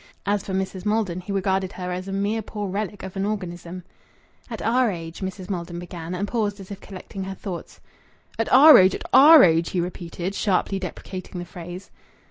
As 0.25 0.43
for 0.43 0.51
Mrs. 0.53 0.83
Maldon, 0.83 1.21
he 1.21 1.31
regarded 1.31 1.73
her 1.73 1.91
as 1.91 2.07
a 2.07 2.11
mere 2.11 2.41
poor 2.41 2.67
relic 2.67 3.03
of 3.03 3.15
an 3.15 3.23
organism. 3.23 3.83
"At 4.49 4.59
our 4.63 4.89
age," 4.89 5.19
Mrs. 5.21 5.47
Maldon 5.47 5.77
began, 5.77 6.15
and 6.15 6.27
paused 6.27 6.59
as 6.59 6.71
if 6.71 6.81
collecting 6.81 7.25
her 7.25 7.35
thoughts. 7.35 7.79
"At 8.39 8.51
our 8.51 8.79
age! 8.79 8.95
At 8.95 9.03
our 9.13 9.43
age!" 9.43 9.69
he 9.69 9.79
repeated, 9.79 10.33
sharply 10.33 10.79
deprecating 10.79 11.37
the 11.37 11.45
phrase. 11.45 11.91